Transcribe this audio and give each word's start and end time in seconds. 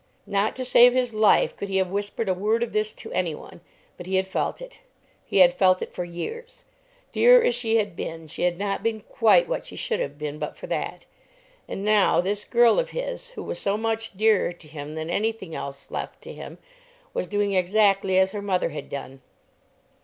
Not 0.25 0.55
to 0.55 0.65
save 0.65 0.93
his 0.93 1.13
life 1.13 1.55
could 1.55 1.69
he 1.69 1.77
have 1.77 1.91
whispered 1.91 2.27
a 2.27 2.33
word 2.33 2.63
of 2.63 2.73
this 2.73 2.91
to 2.95 3.11
any 3.11 3.35
one, 3.35 3.61
but 3.97 4.07
he 4.07 4.15
had 4.15 4.27
felt 4.27 4.59
it. 4.59 4.79
He 5.23 5.37
had 5.37 5.53
felt 5.53 5.83
it 5.83 5.93
for 5.93 6.03
years. 6.03 6.65
Dear 7.11 7.39
as 7.43 7.53
she 7.53 7.75
had 7.75 7.95
been, 7.95 8.25
she 8.25 8.41
had 8.41 8.57
not 8.57 8.81
been 8.81 9.01
quite 9.01 9.47
what 9.47 9.63
she 9.63 9.75
should 9.75 9.99
have 9.99 10.17
been 10.17 10.39
but 10.39 10.57
for 10.57 10.65
that. 10.65 11.05
And 11.67 11.85
now 11.85 12.19
this 12.19 12.45
girl 12.45 12.79
of 12.79 12.89
his, 12.89 13.27
who 13.37 13.43
was 13.43 13.59
so 13.59 13.77
much 13.77 14.17
dearer 14.17 14.51
to 14.53 14.67
him 14.67 14.95
than 14.95 15.11
anything 15.11 15.53
else 15.53 15.91
left 15.91 16.19
to 16.23 16.33
him, 16.33 16.57
was 17.13 17.27
doing 17.27 17.53
exactly 17.53 18.17
as 18.17 18.31
her 18.31 18.41
mother 18.41 18.69
had 18.69 18.89
done. 18.89 19.21